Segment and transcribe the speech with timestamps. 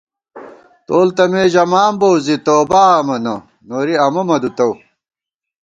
[0.85, 3.33] تول تہ مے ژَمانبوؤ زی توبا امَنہ،
[3.67, 4.71] نوری امہ مہ دُتَؤ